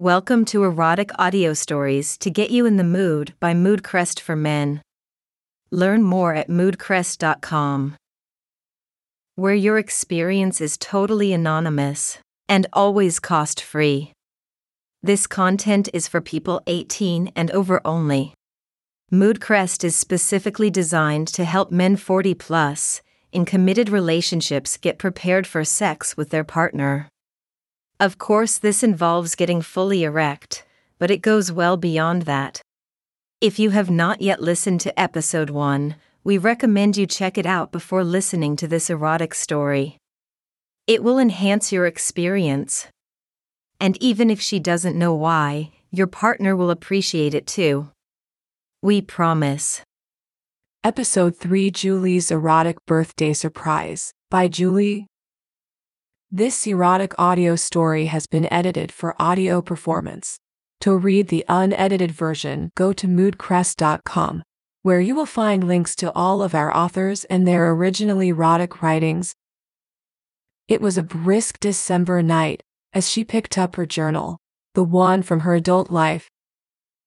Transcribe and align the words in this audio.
Welcome 0.00 0.46
to 0.46 0.64
Erotic 0.64 1.10
Audio 1.18 1.52
Stories 1.52 2.16
to 2.20 2.30
Get 2.30 2.50
You 2.50 2.64
in 2.64 2.78
the 2.78 2.84
Mood 2.84 3.34
by 3.38 3.52
Moodcrest 3.52 4.18
for 4.18 4.34
Men. 4.34 4.80
Learn 5.70 6.02
more 6.02 6.34
at 6.34 6.48
moodcrest.com. 6.48 7.96
Where 9.34 9.54
your 9.54 9.76
experience 9.76 10.62
is 10.62 10.78
totally 10.78 11.34
anonymous 11.34 12.16
and 12.48 12.66
always 12.72 13.20
cost 13.20 13.60
free. 13.60 14.12
This 15.02 15.26
content 15.26 15.90
is 15.92 16.08
for 16.08 16.22
people 16.22 16.62
18 16.66 17.32
and 17.36 17.50
over 17.50 17.82
only. 17.84 18.32
Moodcrest 19.12 19.84
is 19.84 19.96
specifically 19.96 20.70
designed 20.70 21.28
to 21.28 21.44
help 21.44 21.70
men 21.70 21.96
40 21.96 22.32
plus 22.36 23.02
in 23.32 23.44
committed 23.44 23.90
relationships 23.90 24.78
get 24.78 24.96
prepared 24.96 25.46
for 25.46 25.62
sex 25.62 26.16
with 26.16 26.30
their 26.30 26.42
partner. 26.42 27.10
Of 28.00 28.16
course, 28.16 28.56
this 28.56 28.82
involves 28.82 29.34
getting 29.34 29.60
fully 29.60 30.04
erect, 30.04 30.64
but 30.98 31.10
it 31.10 31.20
goes 31.20 31.52
well 31.52 31.76
beyond 31.76 32.22
that. 32.22 32.62
If 33.42 33.58
you 33.58 33.70
have 33.70 33.90
not 33.90 34.22
yet 34.22 34.40
listened 34.40 34.80
to 34.80 34.98
episode 34.98 35.50
1, 35.50 35.96
we 36.24 36.38
recommend 36.38 36.96
you 36.96 37.06
check 37.06 37.36
it 37.36 37.44
out 37.44 37.70
before 37.70 38.02
listening 38.02 38.56
to 38.56 38.66
this 38.66 38.88
erotic 38.88 39.34
story. 39.34 39.98
It 40.86 41.04
will 41.04 41.18
enhance 41.18 41.72
your 41.72 41.84
experience. 41.84 42.86
And 43.78 44.02
even 44.02 44.30
if 44.30 44.40
she 44.40 44.58
doesn't 44.58 44.98
know 44.98 45.14
why, 45.14 45.70
your 45.90 46.06
partner 46.06 46.56
will 46.56 46.70
appreciate 46.70 47.34
it 47.34 47.46
too. 47.46 47.90
We 48.80 49.02
promise. 49.02 49.82
Episode 50.82 51.36
3 51.36 51.70
Julie's 51.70 52.30
Erotic 52.30 52.78
Birthday 52.86 53.34
Surprise 53.34 54.10
by 54.30 54.48
Julie. 54.48 55.09
This 56.32 56.64
erotic 56.64 57.12
audio 57.18 57.56
story 57.56 58.06
has 58.06 58.28
been 58.28 58.46
edited 58.52 58.92
for 58.92 59.20
audio 59.20 59.60
performance. 59.60 60.38
To 60.82 60.96
read 60.96 61.26
the 61.26 61.44
unedited 61.48 62.12
version, 62.12 62.70
go 62.76 62.92
to 62.92 63.08
moodcrest.com, 63.08 64.44
where 64.82 65.00
you 65.00 65.16
will 65.16 65.26
find 65.26 65.66
links 65.66 65.96
to 65.96 66.12
all 66.12 66.40
of 66.40 66.54
our 66.54 66.72
authors 66.72 67.24
and 67.24 67.48
their 67.48 67.72
original 67.72 68.20
erotic 68.20 68.80
writings. 68.80 69.34
It 70.68 70.80
was 70.80 70.96
a 70.96 71.02
brisk 71.02 71.58
December 71.58 72.22
night 72.22 72.62
as 72.92 73.10
she 73.10 73.24
picked 73.24 73.58
up 73.58 73.74
her 73.74 73.84
journal, 73.84 74.38
the 74.74 74.84
one 74.84 75.22
from 75.22 75.40
her 75.40 75.56
adult 75.56 75.90
life. 75.90 76.30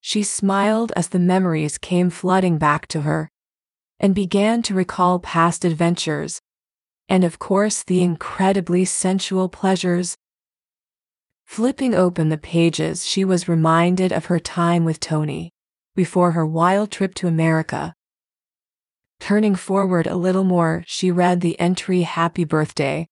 She 0.02 0.24
smiled 0.24 0.92
as 0.98 1.08
the 1.08 1.18
memories 1.18 1.78
came 1.78 2.10
flooding 2.10 2.58
back 2.58 2.88
to 2.88 3.04
her 3.04 3.32
and 4.02 4.14
began 4.14 4.62
to 4.64 4.74
recall 4.74 5.20
past 5.20 5.64
adventures, 5.64 6.42
and 7.10 7.24
of 7.24 7.40
course 7.40 7.84
the 7.84 8.02
incredibly 8.02 8.86
sensual 8.86 9.50
pleasures. 9.50 10.18
Flipping 11.46 11.94
open 11.94 12.30
the 12.30 12.38
pages, 12.38 13.06
she 13.06 13.24
was 13.24 13.48
reminded 13.48 14.12
of 14.12 14.26
her 14.26 14.40
time 14.40 14.86
with 14.86 15.00
Tony 15.00 15.52
before 15.96 16.32
her 16.32 16.46
wild 16.46 16.90
trip 16.90 17.14
to 17.16 17.28
America. 17.28 17.94
Turning 19.20 19.56
forward 19.56 20.08
a 20.08 20.16
little 20.16 20.44
more, 20.44 20.84
she 20.88 21.12
read 21.12 21.42
the 21.42 21.60
entry 21.60 22.02
Happy 22.02 22.44
Birthday. 22.44 23.08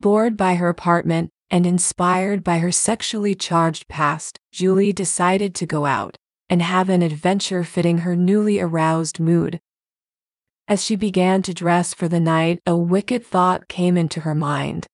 Bored 0.00 0.36
by 0.36 0.56
her 0.56 0.68
apartment 0.68 1.30
and 1.50 1.64
inspired 1.64 2.42
by 2.42 2.58
her 2.58 2.72
sexually 2.72 3.34
charged 3.34 3.88
past, 3.88 4.38
Julie 4.52 4.92
decided 4.92 5.54
to 5.54 5.66
go 5.66 5.86
out 5.86 6.16
and 6.50 6.60
have 6.60 6.88
an 6.88 7.02
adventure 7.02 7.64
fitting 7.64 7.98
her 7.98 8.16
newly 8.16 8.60
aroused 8.60 9.20
mood. 9.20 9.60
As 10.66 10.82
she 10.82 10.96
began 10.96 11.42
to 11.42 11.52
dress 11.52 11.92
for 11.92 12.08
the 12.08 12.20
night, 12.20 12.58
a 12.66 12.74
wicked 12.74 13.24
thought 13.24 13.68
came 13.68 13.98
into 13.98 14.20
her 14.20 14.34
mind. 14.34 14.86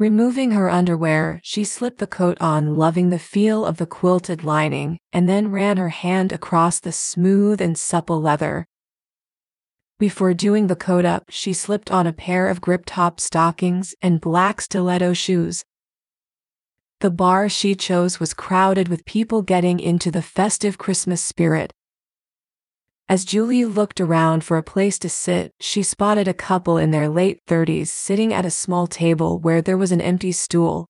Removing 0.00 0.50
her 0.50 0.68
underwear, 0.68 1.38
she 1.44 1.62
slipped 1.62 1.98
the 1.98 2.08
coat 2.08 2.36
on, 2.40 2.74
loving 2.74 3.10
the 3.10 3.20
feel 3.20 3.64
of 3.64 3.76
the 3.76 3.86
quilted 3.86 4.42
lining, 4.42 4.98
and 5.12 5.28
then 5.28 5.52
ran 5.52 5.76
her 5.76 5.90
hand 5.90 6.32
across 6.32 6.80
the 6.80 6.90
smooth 6.90 7.60
and 7.60 7.78
supple 7.78 8.20
leather. 8.20 8.66
Before 10.00 10.34
doing 10.34 10.66
the 10.66 10.74
coat 10.74 11.04
up, 11.04 11.26
she 11.28 11.52
slipped 11.52 11.92
on 11.92 12.08
a 12.08 12.12
pair 12.12 12.48
of 12.48 12.60
grip 12.60 12.82
top 12.84 13.20
stockings 13.20 13.94
and 14.02 14.20
black 14.20 14.60
stiletto 14.60 15.12
shoes. 15.12 15.62
The 16.98 17.10
bar 17.12 17.48
she 17.48 17.76
chose 17.76 18.18
was 18.18 18.34
crowded 18.34 18.88
with 18.88 19.04
people 19.04 19.42
getting 19.42 19.78
into 19.78 20.10
the 20.10 20.22
festive 20.22 20.78
Christmas 20.78 21.22
spirit. 21.22 21.72
As 23.12 23.26
Julie 23.26 23.66
looked 23.66 24.00
around 24.00 24.42
for 24.42 24.56
a 24.56 24.62
place 24.62 24.98
to 25.00 25.10
sit, 25.10 25.52
she 25.60 25.82
spotted 25.82 26.26
a 26.26 26.32
couple 26.32 26.78
in 26.78 26.92
their 26.92 27.10
late 27.10 27.40
30s 27.46 27.88
sitting 27.88 28.32
at 28.32 28.46
a 28.46 28.50
small 28.50 28.86
table 28.86 29.38
where 29.38 29.60
there 29.60 29.76
was 29.76 29.92
an 29.92 30.00
empty 30.00 30.32
stool. 30.32 30.86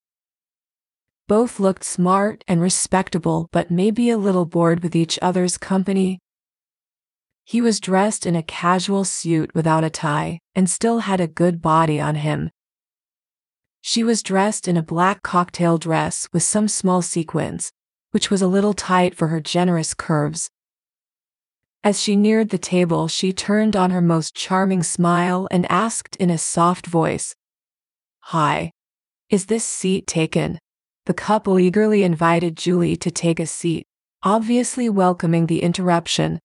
Both 1.27 1.59
looked 1.59 1.83
smart 1.83 2.45
and 2.47 2.61
respectable, 2.61 3.49
but 3.51 3.73
maybe 3.73 4.09
a 4.09 4.17
little 4.17 4.45
bored 4.45 4.85
with 4.85 4.95
each 4.95 5.19
other's 5.21 5.59
company. 5.59 6.21
He 7.45 7.61
was 7.61 7.81
dressed 7.81 8.25
in 8.25 8.37
a 8.37 8.45
casual 8.45 9.03
suit 9.03 9.53
without 9.53 9.83
a 9.83 9.91
tie 9.91 10.39
and 10.55 10.71
still 10.71 11.01
had 11.01 11.21
a 11.21 11.27
good 11.27 11.61
body 11.61 12.01
on 12.01 12.15
him, 12.15 12.53
she 13.81 14.05
was 14.05 14.23
dressed 14.23 14.69
in 14.69 14.77
a 14.77 14.83
black 14.95 15.25
cocktail 15.25 15.77
dress 15.77 16.29
with 16.33 16.45
some 16.45 16.69
small 16.69 17.03
sequins, 17.03 17.73
which 18.13 18.31
was 18.31 18.41
a 18.41 18.47
little 18.47 18.75
tight 18.75 19.17
for 19.17 19.27
her 19.27 19.41
generous 19.41 19.93
curves. 19.93 20.51
As 21.85 22.01
she 22.01 22.15
neared 22.15 22.51
the 22.51 22.59
table, 22.59 23.09
she 23.09 23.33
turned 23.33 23.75
on 23.75 23.91
her 23.91 24.01
most 24.01 24.37
charming 24.37 24.85
smile 24.85 25.49
and 25.51 25.71
asked 25.71 26.15
in 26.17 26.31
a 26.31 26.39
soft 26.39 26.87
voice, 26.87 27.35
Hi. 28.27 28.71
Is 29.31 29.47
this 29.47 29.65
seat 29.65 30.07
taken? 30.07 30.61
The 31.07 31.15
couple 31.15 31.59
eagerly 31.59 32.05
invited 32.05 32.57
Julie 32.57 32.95
to 32.99 33.11
take 33.11 33.41
a 33.41 33.47
seat, 33.47 33.85
obviously 34.23 34.89
welcoming 34.89 35.47
the 35.47 35.63
interruption. 35.63 36.39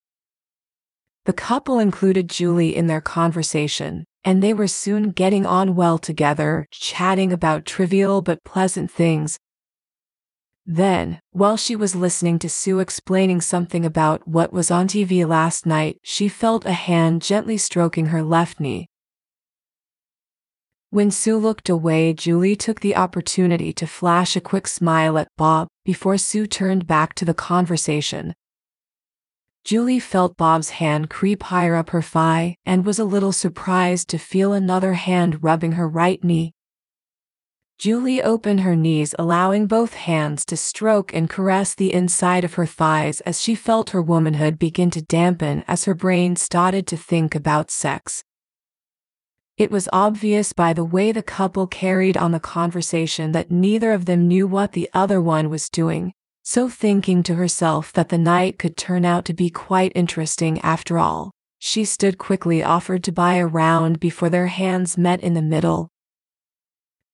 The 1.25 1.33
couple 1.33 1.77
included 1.77 2.29
Julie 2.29 2.75
in 2.75 2.87
their 2.87 3.01
conversation, 3.01 4.05
and 4.23 4.41
they 4.41 4.55
were 4.55 4.67
soon 4.67 5.11
getting 5.11 5.45
on 5.45 5.75
well 5.75 5.99
together, 5.99 6.65
chatting 6.71 7.31
about 7.31 7.65
trivial 7.65 8.23
but 8.23 8.43
pleasant 8.43 8.89
things. 8.89 9.37
Then, 10.69 11.21
while 11.31 11.55
she 11.55 11.77
was 11.77 11.95
listening 11.95 12.39
to 12.39 12.49
Sue 12.49 12.79
explaining 12.79 13.39
something 13.39 13.85
about 13.85 14.27
what 14.27 14.51
was 14.51 14.69
on 14.69 14.89
TV 14.89 15.25
last 15.25 15.65
night, 15.65 15.97
she 16.03 16.27
felt 16.27 16.65
a 16.65 16.73
hand 16.73 17.21
gently 17.21 17.57
stroking 17.57 18.07
her 18.07 18.21
left 18.21 18.59
knee. 18.59 18.89
When 20.89 21.09
Sue 21.09 21.37
looked 21.37 21.69
away, 21.69 22.13
Julie 22.13 22.57
took 22.57 22.81
the 22.81 22.97
opportunity 22.97 23.71
to 23.71 23.87
flash 23.87 24.35
a 24.35 24.41
quick 24.41 24.67
smile 24.67 25.17
at 25.17 25.29
Bob 25.37 25.69
before 25.85 26.17
Sue 26.17 26.45
turned 26.45 26.85
back 26.85 27.13
to 27.15 27.23
the 27.23 27.33
conversation. 27.33 28.33
Julie 29.63 30.01
felt 30.01 30.35
Bob's 30.35 30.71
hand 30.71 31.09
creep 31.09 31.43
higher 31.43 31.75
up 31.75 31.91
her 31.91 32.01
thigh 32.01 32.57
and 32.65 32.85
was 32.85 32.99
a 32.99 33.05
little 33.05 33.31
surprised 33.31 34.09
to 34.09 34.17
feel 34.17 34.51
another 34.51 34.93
hand 34.93 35.43
rubbing 35.43 35.73
her 35.73 35.87
right 35.87 36.21
knee. 36.25 36.53
Julie 37.77 38.23
opened 38.23 38.61
her 38.61 38.75
knees, 38.75 39.13
allowing 39.19 39.67
both 39.67 39.93
hands 39.93 40.43
to 40.45 40.57
stroke 40.57 41.13
and 41.13 41.29
caress 41.29 41.75
the 41.75 41.93
inside 41.93 42.43
of 42.43 42.55
her 42.55 42.65
thighs 42.65 43.21
as 43.21 43.39
she 43.39 43.53
felt 43.53 43.91
her 43.91 44.01
womanhood 44.01 44.57
begin 44.57 44.89
to 44.89 45.01
dampen 45.01 45.63
as 45.67 45.85
her 45.85 45.93
brain 45.93 46.35
started 46.35 46.87
to 46.87 46.97
think 46.97 47.35
about 47.35 47.69
sex. 47.69 48.23
It 49.57 49.69
was 49.69 49.89
obvious 49.93 50.53
by 50.53 50.73
the 50.73 50.83
way 50.83 51.11
the 51.11 51.21
couple 51.21 51.67
carried 51.67 52.17
on 52.17 52.31
the 52.31 52.39
conversation 52.39 53.31
that 53.33 53.51
neither 53.51 53.91
of 53.91 54.05
them 54.05 54.27
knew 54.27 54.47
what 54.47 54.71
the 54.71 54.89
other 54.93 55.21
one 55.21 55.47
was 55.49 55.69
doing, 55.69 56.13
so 56.41 56.69
thinking 56.69 57.21
to 57.23 57.35
herself 57.35 57.93
that 57.93 58.09
the 58.09 58.17
night 58.17 58.57
could 58.57 58.75
turn 58.75 59.05
out 59.05 59.23
to 59.25 59.33
be 59.33 59.51
quite 59.51 59.91
interesting 59.93 60.59
after 60.61 60.97
all, 60.97 61.31
she 61.59 61.85
stood 61.85 62.17
quickly 62.17 62.63
offered 62.63 63.03
to 63.03 63.11
buy 63.11 63.35
a 63.35 63.45
round 63.45 63.99
before 63.99 64.29
their 64.29 64.47
hands 64.47 64.97
met 64.97 65.21
in 65.21 65.35
the 65.35 65.41
middle. 65.43 65.89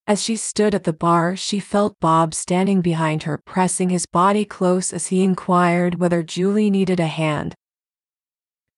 As 0.05 0.21
she 0.21 0.35
stood 0.35 0.75
at 0.75 0.83
the 0.83 0.91
bar, 0.91 1.35
she 1.37 1.59
felt 1.59 1.99
Bob 2.01 2.33
standing 2.33 2.81
behind 2.81 3.23
her, 3.23 3.37
pressing 3.37 3.89
his 3.89 4.05
body 4.05 4.44
close 4.44 4.91
as 4.91 5.07
he 5.07 5.23
inquired 5.23 5.95
whether 5.95 6.21
Julie 6.21 6.69
needed 6.69 7.00
a 7.00 7.07
hand. 7.07 7.55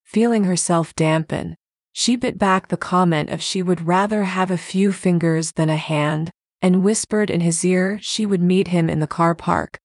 Feeling 0.04 0.44
herself 0.44 0.94
dampen, 0.94 1.56
she 1.94 2.16
bit 2.16 2.38
back 2.38 2.68
the 2.68 2.78
comment 2.78 3.32
of 3.32 3.42
she 3.42 3.64
would 3.64 3.88
rather 3.88 4.26
have 4.26 4.52
a 4.52 4.58
few 4.58 4.92
fingers 4.92 5.54
than 5.54 5.70
a 5.70 5.78
hand, 5.78 6.30
and 6.62 6.84
whispered 6.84 7.32
in 7.32 7.42
his 7.42 7.66
ear 7.66 7.98
she 8.02 8.26
would 8.26 8.42
meet 8.42 8.68
him 8.68 8.88
in 8.88 9.00
the 9.00 9.08
car 9.08 9.34
park. 9.34 9.80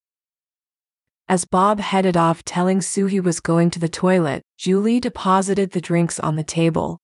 As 1.26 1.46
Bob 1.46 1.80
headed 1.80 2.16
off 2.16 2.44
telling 2.44 2.82
Sue 2.82 3.06
he 3.06 3.20
was 3.20 3.40
going 3.40 3.70
to 3.70 3.78
the 3.78 3.88
toilet, 3.88 4.42
Julie 4.58 5.00
deposited 5.00 5.70
the 5.70 5.80
drinks 5.80 6.20
on 6.20 6.36
the 6.36 6.44
table. 6.44 6.98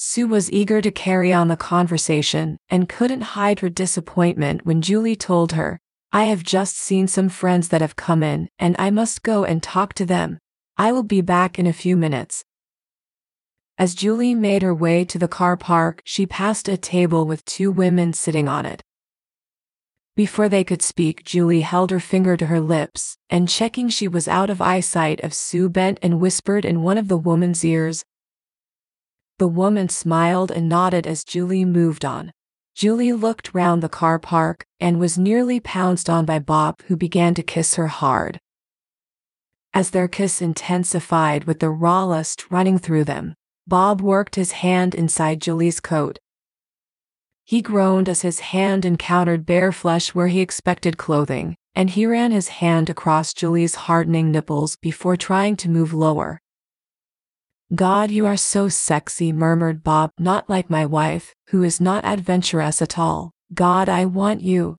Sue 0.00 0.28
was 0.28 0.50
eager 0.52 0.80
to 0.80 0.92
carry 0.92 1.32
on 1.32 1.48
the 1.48 1.56
conversation 1.56 2.56
and 2.70 2.88
couldn't 2.88 3.34
hide 3.34 3.58
her 3.58 3.68
disappointment 3.68 4.64
when 4.64 4.80
Julie 4.80 5.16
told 5.16 5.52
her, 5.52 5.80
I 6.12 6.24
have 6.24 6.44
just 6.44 6.76
seen 6.76 7.08
some 7.08 7.28
friends 7.28 7.68
that 7.70 7.80
have 7.80 7.96
come 7.96 8.22
in 8.22 8.48
and 8.60 8.76
I 8.78 8.90
must 8.90 9.24
go 9.24 9.42
and 9.42 9.60
talk 9.60 9.94
to 9.94 10.06
them. 10.06 10.38
I 10.76 10.92
will 10.92 11.02
be 11.02 11.20
back 11.20 11.58
in 11.58 11.66
a 11.66 11.72
few 11.72 11.96
minutes. 11.96 12.44
As 13.76 13.96
Julie 13.96 14.36
made 14.36 14.62
her 14.62 14.72
way 14.72 15.04
to 15.04 15.18
the 15.18 15.26
car 15.26 15.56
park, 15.56 16.00
she 16.04 16.26
passed 16.26 16.68
a 16.68 16.76
table 16.76 17.26
with 17.26 17.44
two 17.44 17.72
women 17.72 18.12
sitting 18.12 18.46
on 18.46 18.66
it. 18.66 18.84
Before 20.14 20.48
they 20.48 20.62
could 20.62 20.82
speak, 20.82 21.24
Julie 21.24 21.62
held 21.62 21.90
her 21.90 22.00
finger 22.00 22.36
to 22.36 22.46
her 22.46 22.60
lips, 22.60 23.16
and 23.28 23.48
checking 23.48 23.88
she 23.88 24.06
was 24.06 24.28
out 24.28 24.48
of 24.48 24.60
eyesight 24.60 25.18
of 25.24 25.34
Sue 25.34 25.68
bent 25.68 25.98
and 26.02 26.20
whispered 26.20 26.64
in 26.64 26.82
one 26.82 26.98
of 26.98 27.08
the 27.08 27.18
woman's 27.18 27.64
ears. 27.64 28.04
The 29.38 29.48
woman 29.48 29.88
smiled 29.88 30.50
and 30.50 30.68
nodded 30.68 31.06
as 31.06 31.22
Julie 31.24 31.64
moved 31.64 32.04
on. 32.04 32.32
Julie 32.74 33.12
looked 33.12 33.54
round 33.54 33.82
the 33.82 33.88
car 33.88 34.18
park 34.18 34.66
and 34.80 34.98
was 34.98 35.16
nearly 35.16 35.60
pounced 35.60 36.10
on 36.10 36.24
by 36.24 36.38
Bob, 36.40 36.80
who 36.86 36.96
began 36.96 37.34
to 37.34 37.42
kiss 37.42 37.76
her 37.76 37.86
hard. 37.86 38.40
As 39.72 39.90
their 39.90 40.08
kiss 40.08 40.42
intensified 40.42 41.44
with 41.44 41.60
the 41.60 41.70
raw 41.70 42.04
lust 42.04 42.50
running 42.50 42.78
through 42.78 43.04
them, 43.04 43.34
Bob 43.66 44.00
worked 44.00 44.34
his 44.34 44.52
hand 44.52 44.94
inside 44.94 45.40
Julie's 45.40 45.78
coat. 45.78 46.18
He 47.44 47.62
groaned 47.62 48.08
as 48.08 48.22
his 48.22 48.40
hand 48.40 48.84
encountered 48.84 49.46
bare 49.46 49.72
flesh 49.72 50.14
where 50.14 50.28
he 50.28 50.40
expected 50.40 50.98
clothing, 50.98 51.54
and 51.74 51.90
he 51.90 52.06
ran 52.06 52.32
his 52.32 52.48
hand 52.48 52.90
across 52.90 53.32
Julie's 53.32 53.74
hardening 53.86 54.32
nipples 54.32 54.76
before 54.76 55.16
trying 55.16 55.56
to 55.58 55.70
move 55.70 55.94
lower. 55.94 56.40
God, 57.74 58.10
you 58.10 58.24
are 58.24 58.38
so 58.38 58.70
sexy, 58.70 59.30
murmured 59.30 59.84
Bob, 59.84 60.12
not 60.18 60.48
like 60.48 60.70
my 60.70 60.86
wife, 60.86 61.34
who 61.48 61.62
is 61.62 61.82
not 61.82 62.02
adventurous 62.02 62.80
at 62.80 62.98
all. 62.98 63.32
God, 63.52 63.90
I 63.90 64.06
want 64.06 64.40
you. 64.40 64.76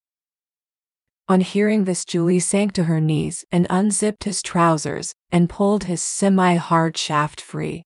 On 1.27 1.41
hearing 1.41 1.83
this, 1.83 2.03
Julie 2.03 2.39
sank 2.39 2.71
to 2.73 2.85
her 2.85 2.99
knees 2.99 3.45
and 3.51 3.67
unzipped 3.69 4.23
his 4.23 4.41
trousers 4.41 5.13
and 5.31 5.47
pulled 5.47 5.83
his 5.83 6.01
semi 6.01 6.55
hard 6.55 6.97
shaft 6.97 7.39
free. 7.39 7.83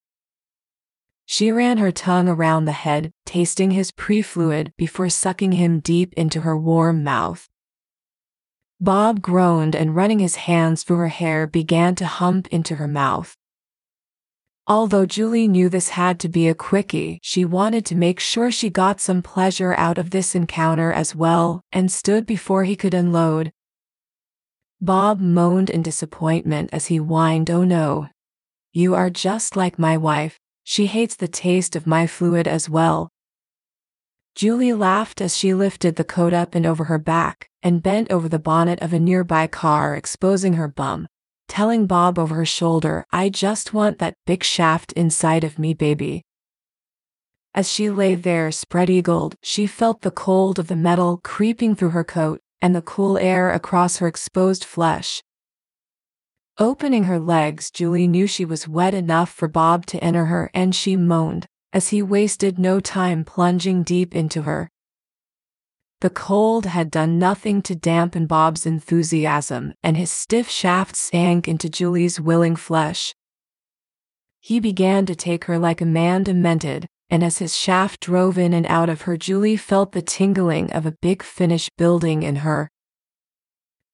She 1.25 1.51
ran 1.51 1.79
her 1.79 1.91
tongue 1.91 2.29
around 2.29 2.63
the 2.63 2.71
head, 2.71 3.11
tasting 3.25 3.71
his 3.71 3.91
pre 3.91 4.21
fluid 4.21 4.71
before 4.77 5.09
sucking 5.09 5.53
him 5.53 5.81
deep 5.81 6.13
into 6.13 6.41
her 6.41 6.57
warm 6.57 7.03
mouth. 7.03 7.49
Bob 8.79 9.21
groaned 9.21 9.75
and 9.75 9.97
running 9.97 10.19
his 10.19 10.35
hands 10.35 10.83
through 10.83 10.97
her 10.97 11.07
hair 11.09 11.45
began 11.45 11.95
to 11.95 12.05
hump 12.05 12.47
into 12.47 12.75
her 12.75 12.87
mouth. 12.87 13.35
Although 14.65 15.05
Julie 15.05 15.49
knew 15.49 15.67
this 15.67 15.89
had 15.89 16.21
to 16.21 16.29
be 16.29 16.47
a 16.47 16.55
quickie, 16.55 17.19
she 17.21 17.43
wanted 17.43 17.85
to 17.87 17.95
make 17.95 18.21
sure 18.21 18.49
she 18.49 18.69
got 18.69 19.01
some 19.01 19.21
pleasure 19.21 19.73
out 19.73 19.97
of 19.97 20.11
this 20.11 20.35
encounter 20.35 20.93
as 20.93 21.13
well, 21.13 21.61
and 21.73 21.91
stood 21.91 22.25
before 22.25 22.63
he 22.63 22.77
could 22.77 22.93
unload. 22.93 23.51
Bob 24.79 25.19
moaned 25.19 25.69
in 25.69 25.81
disappointment 25.81 26.69
as 26.71 26.85
he 26.85 26.95
whined, 26.95 27.51
Oh 27.51 27.65
no. 27.65 28.07
You 28.71 28.95
are 28.95 29.09
just 29.09 29.57
like 29.57 29.77
my 29.77 29.97
wife, 29.97 30.39
she 30.63 30.85
hates 30.85 31.17
the 31.17 31.27
taste 31.27 31.75
of 31.75 31.85
my 31.85 32.07
fluid 32.07 32.47
as 32.47 32.69
well. 32.69 33.09
Julie 34.33 34.73
laughed 34.73 35.19
as 35.19 35.35
she 35.35 35.53
lifted 35.53 35.97
the 35.97 36.05
coat 36.05 36.33
up 36.33 36.55
and 36.55 36.65
over 36.65 36.85
her 36.85 36.97
back, 36.97 37.49
and 37.61 37.83
bent 37.83 38.09
over 38.09 38.29
the 38.29 38.39
bonnet 38.39 38.81
of 38.81 38.93
a 38.93 38.99
nearby 38.99 39.45
car, 39.45 39.93
exposing 39.93 40.53
her 40.53 40.69
bum 40.69 41.07
telling 41.47 41.87
Bob 41.87 42.17
over 42.17 42.35
her 42.35 42.45
shoulder, 42.45 43.05
I 43.11 43.29
just 43.29 43.73
want 43.73 43.99
that 43.99 44.15
big 44.25 44.43
shaft 44.43 44.91
inside 44.93 45.43
of 45.43 45.59
me, 45.59 45.73
baby. 45.73 46.23
As 47.53 47.71
she 47.71 47.89
lay 47.89 48.15
there 48.15 48.51
spread 48.51 48.89
eagled, 48.89 49.35
she 49.41 49.67
felt 49.67 50.01
the 50.01 50.11
cold 50.11 50.57
of 50.57 50.67
the 50.67 50.75
metal 50.75 51.19
creeping 51.23 51.75
through 51.75 51.91
her 51.91 52.03
coat 52.03 52.41
and 52.61 52.75
the 52.75 52.81
cool 52.81 53.17
air 53.17 53.51
across 53.51 53.97
her 53.97 54.07
exposed 54.07 54.63
flesh. 54.63 55.21
Opening 56.57 57.03
her 57.05 57.19
legs, 57.19 57.69
Julie 57.71 58.07
knew 58.07 58.27
she 58.27 58.45
was 58.45 58.67
wet 58.67 58.93
enough 58.93 59.31
for 59.31 59.47
Bob 59.47 59.85
to 59.87 60.03
enter 60.03 60.25
her 60.25 60.49
and 60.53 60.73
she 60.73 60.95
moaned 60.95 61.47
as 61.73 61.89
he 61.89 62.01
wasted 62.01 62.59
no 62.59 62.79
time 62.79 63.25
plunging 63.25 63.81
deep 63.83 64.15
into 64.15 64.43
her. 64.43 64.69
The 66.03 66.09
cold 66.09 66.65
had 66.65 66.91
done 66.91 67.17
nothing 67.17 67.61
to 67.61 67.75
dampen 67.75 68.27
Bob's 68.27 68.65
enthusiasm, 68.65 69.73
and 69.81 69.95
his 69.95 70.11
stiff 70.11 70.49
shaft 70.49 70.97
sank 70.97 71.47
into 71.47 71.69
Julie's 71.69 72.19
willing 72.19 72.57
flesh. 72.57 73.15
He 74.41 74.59
began 74.59 75.05
to 75.05 75.15
take 75.15 75.45
her 75.45 75.57
like 75.57 75.79
a 75.79 75.85
man 75.85 76.23
demented, 76.23 76.87
and 77.09 77.23
as 77.23 77.37
his 77.37 77.55
shaft 77.55 78.01
drove 78.01 78.37
in 78.37 78.53
and 78.53 78.65
out 78.65 78.89
of 78.89 79.03
her, 79.03 79.15
Julie 79.15 79.55
felt 79.55 79.93
the 79.93 80.01
tingling 80.01 80.73
of 80.73 80.85
a 80.85 80.97
big 81.01 81.23
finish 81.23 81.69
building 81.77 82.21
in 82.21 82.35
her. 82.43 82.69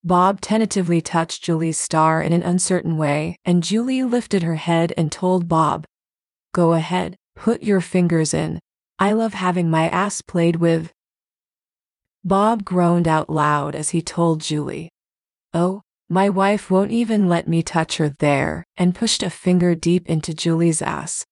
Bob 0.03 0.41
tentatively 0.41 1.01
touched 1.01 1.43
Julie's 1.43 1.77
star 1.77 2.23
in 2.23 2.33
an 2.33 2.41
uncertain 2.41 2.97
way, 2.97 3.35
and 3.45 3.61
Julie 3.61 4.01
lifted 4.01 4.41
her 4.41 4.55
head 4.55 4.93
and 4.97 5.11
told 5.11 5.47
Bob, 5.47 5.85
Go 6.55 6.73
ahead, 6.73 7.17
put 7.35 7.61
your 7.61 7.81
fingers 7.81 8.33
in. 8.33 8.57
I 8.97 9.11
love 9.11 9.35
having 9.35 9.69
my 9.69 9.87
ass 9.89 10.23
played 10.23 10.55
with. 10.55 10.91
Bob 12.23 12.65
groaned 12.65 13.07
out 13.07 13.29
loud 13.29 13.75
as 13.75 13.89
he 13.89 14.01
told 14.01 14.41
Julie, 14.41 14.89
Oh, 15.53 15.81
my 16.09 16.27
wife 16.27 16.69
won't 16.69 16.91
even 16.91 17.29
let 17.29 17.47
me 17.47 17.63
touch 17.63 17.97
her 17.97 18.09
there, 18.09 18.65
and 18.75 18.95
pushed 18.95 19.23
a 19.23 19.29
finger 19.29 19.73
deep 19.73 20.09
into 20.09 20.33
Julie's 20.33 20.81
ass. 20.81 21.25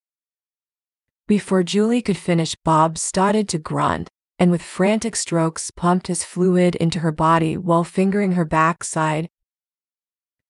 Before 1.27 1.61
Julie 1.61 2.01
could 2.01 2.17
finish, 2.17 2.55
Bob 2.63 2.97
started 2.97 3.49
to 3.49 3.59
grunt, 3.59 4.09
and 4.39 4.49
with 4.49 4.61
frantic 4.61 5.15
strokes 5.15 5.71
pumped 5.71 6.07
his 6.07 6.23
fluid 6.23 6.75
into 6.75 6.99
her 6.99 7.11
body 7.11 7.57
while 7.57 7.83
fingering 7.83 8.33
her 8.33 8.45
backside. 8.45 9.29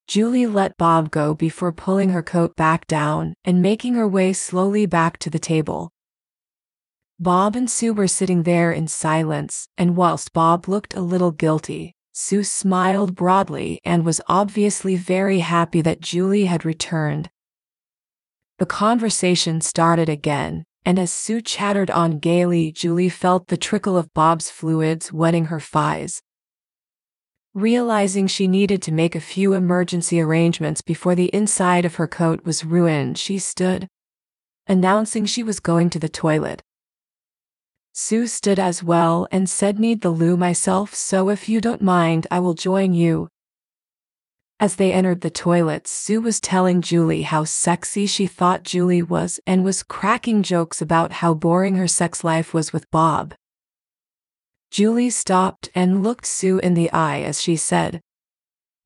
Julie 0.07 0.45
let 0.45 0.77
Bob 0.77 1.09
go 1.09 1.33
before 1.33 1.71
pulling 1.71 2.09
her 2.09 2.23
coat 2.23 2.55
back 2.55 2.85
down 2.85 3.33
and 3.43 3.61
making 3.61 3.95
her 3.95 4.07
way 4.07 4.33
slowly 4.33 4.85
back 4.85 5.17
to 5.19 5.29
the 5.29 5.39
table. 5.39 5.91
Bob 7.19 7.55
and 7.55 7.67
Sue 7.67 7.93
were 7.93 8.07
sitting 8.07 8.43
there 8.43 8.71
in 8.71 8.87
silence, 8.87 9.67
and 9.75 9.95
whilst 9.95 10.33
Bob 10.33 10.67
looked 10.67 10.93
a 10.93 11.01
little 11.01 11.31
guilty, 11.31 11.95
Sue 12.13 12.43
smiled 12.43 13.15
broadly 13.15 13.81
and 13.83 14.05
was 14.05 14.21
obviously 14.27 14.95
very 14.95 15.39
happy 15.39 15.81
that 15.81 15.99
Julie 15.99 16.45
had 16.45 16.63
returned. 16.63 17.31
The 18.59 18.67
conversation 18.67 19.61
started 19.61 20.09
again, 20.09 20.63
and 20.85 20.99
as 20.99 21.11
Sue 21.11 21.41
chattered 21.41 21.89
on 21.89 22.19
gaily, 22.19 22.71
Julie 22.71 23.09
felt 23.09 23.47
the 23.47 23.57
trickle 23.57 23.97
of 23.97 24.13
Bob's 24.13 24.51
fluids 24.51 25.11
wetting 25.11 25.45
her 25.45 25.59
thighs. 25.59 26.21
Realizing 27.55 28.27
she 28.27 28.47
needed 28.47 28.83
to 28.83 28.91
make 28.91 29.15
a 29.15 29.19
few 29.19 29.53
emergency 29.53 30.21
arrangements 30.21 30.83
before 30.83 31.15
the 31.15 31.33
inside 31.33 31.83
of 31.83 31.95
her 31.95 32.07
coat 32.07 32.45
was 32.45 32.63
ruined, 32.63 33.17
she 33.17 33.39
stood, 33.39 33.87
announcing 34.67 35.25
she 35.25 35.41
was 35.41 35.59
going 35.59 35.89
to 35.89 35.97
the 35.97 36.09
toilet. 36.09 36.61
Sue 37.99 38.27
stood 38.27 38.59
as 38.59 38.83
well 38.83 39.27
and 39.31 39.49
said 39.49 39.79
need 39.79 40.01
the 40.01 40.11
loo 40.11 40.37
myself 40.37 40.93
so 40.93 41.29
if 41.29 41.49
you 41.49 41.59
don't 41.59 41.81
mind 41.81 42.27
I 42.29 42.39
will 42.39 42.53
join 42.53 42.93
you. 42.93 43.27
As 44.59 44.75
they 44.75 44.93
entered 44.93 45.21
the 45.21 45.31
toilets, 45.31 45.89
Sue 45.89 46.21
was 46.21 46.39
telling 46.39 46.83
Julie 46.83 47.23
how 47.23 47.43
sexy 47.43 48.05
she 48.05 48.27
thought 48.27 48.61
Julie 48.61 49.01
was 49.01 49.39
and 49.47 49.63
was 49.63 49.81
cracking 49.81 50.43
jokes 50.43 50.79
about 50.79 51.11
how 51.11 51.33
boring 51.33 51.73
her 51.73 51.87
sex 51.87 52.23
life 52.23 52.53
was 52.53 52.71
with 52.71 52.85
Bob. 52.91 53.33
Julie 54.69 55.09
stopped 55.09 55.71
and 55.73 56.03
looked 56.03 56.27
Sue 56.27 56.59
in 56.59 56.75
the 56.75 56.91
eye 56.91 57.21
as 57.21 57.41
she 57.41 57.55
said, 57.55 57.99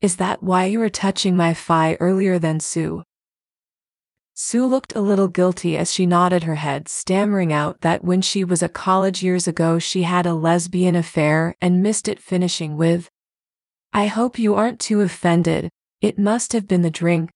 Is 0.00 0.16
that 0.16 0.42
why 0.42 0.64
you 0.64 0.78
were 0.78 0.88
touching 0.88 1.36
my 1.36 1.52
thigh 1.52 1.98
earlier 2.00 2.38
than 2.38 2.60
Sue? 2.60 3.02
Sue 4.34 4.66
looked 4.66 4.96
a 4.96 5.00
little 5.00 5.28
guilty 5.28 5.76
as 5.76 5.92
she 5.92 6.06
nodded 6.06 6.44
her 6.44 6.54
head, 6.54 6.88
stammering 6.88 7.52
out 7.52 7.82
that 7.82 8.02
when 8.02 8.22
she 8.22 8.44
was 8.44 8.62
at 8.62 8.72
college 8.72 9.22
years 9.22 9.46
ago 9.46 9.78
she 9.78 10.04
had 10.04 10.24
a 10.24 10.34
lesbian 10.34 10.96
affair 10.96 11.54
and 11.60 11.82
missed 11.82 12.08
it 12.08 12.18
finishing 12.18 12.76
with, 12.76 13.10
I 13.92 14.06
hope 14.06 14.38
you 14.38 14.54
aren't 14.54 14.80
too 14.80 15.02
offended, 15.02 15.68
it 16.00 16.18
must 16.18 16.54
have 16.54 16.66
been 16.66 16.80
the 16.80 16.90
drink. 16.90 17.30